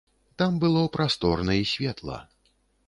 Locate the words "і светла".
1.61-2.19